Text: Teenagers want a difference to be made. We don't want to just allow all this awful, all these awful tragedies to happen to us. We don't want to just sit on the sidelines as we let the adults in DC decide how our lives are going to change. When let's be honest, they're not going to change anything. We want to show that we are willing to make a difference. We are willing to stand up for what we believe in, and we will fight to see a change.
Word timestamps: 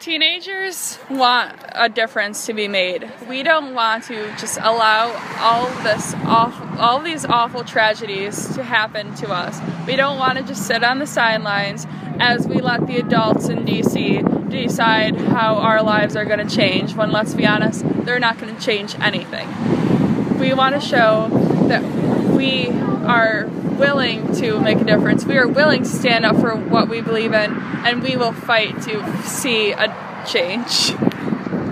Teenagers 0.00 0.98
want 1.10 1.54
a 1.72 1.90
difference 1.90 2.46
to 2.46 2.54
be 2.54 2.68
made. 2.68 3.12
We 3.28 3.42
don't 3.42 3.74
want 3.74 4.04
to 4.04 4.34
just 4.38 4.56
allow 4.56 5.12
all 5.38 5.66
this 5.82 6.14
awful, 6.24 6.80
all 6.80 7.00
these 7.00 7.26
awful 7.26 7.64
tragedies 7.64 8.54
to 8.54 8.62
happen 8.62 9.14
to 9.16 9.28
us. 9.28 9.60
We 9.86 9.96
don't 9.96 10.18
want 10.18 10.38
to 10.38 10.44
just 10.44 10.66
sit 10.66 10.82
on 10.82 11.00
the 11.00 11.06
sidelines 11.06 11.86
as 12.18 12.48
we 12.48 12.62
let 12.62 12.86
the 12.86 12.96
adults 12.96 13.50
in 13.50 13.66
DC 13.66 14.48
decide 14.48 15.16
how 15.16 15.56
our 15.56 15.82
lives 15.82 16.16
are 16.16 16.24
going 16.24 16.48
to 16.48 16.56
change. 16.56 16.94
When 16.94 17.12
let's 17.12 17.34
be 17.34 17.46
honest, 17.46 17.84
they're 18.06 18.18
not 18.18 18.38
going 18.38 18.56
to 18.56 18.62
change 18.62 18.98
anything. 19.00 19.48
We 20.38 20.54
want 20.54 20.76
to 20.76 20.80
show 20.80 21.28
that 21.68 21.82
we 22.32 22.70
are 22.70 23.50
willing 23.80 24.32
to 24.34 24.60
make 24.60 24.78
a 24.78 24.84
difference. 24.84 25.24
We 25.24 25.38
are 25.38 25.48
willing 25.48 25.82
to 25.82 25.88
stand 25.88 26.26
up 26.26 26.36
for 26.36 26.54
what 26.54 26.88
we 26.88 27.00
believe 27.00 27.32
in, 27.32 27.50
and 27.84 28.02
we 28.02 28.14
will 28.14 28.32
fight 28.32 28.80
to 28.82 29.22
see 29.22 29.72
a 29.72 29.88
change. 30.28 30.92